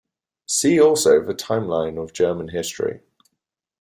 [0.47, 3.01] See also the timeline of German history.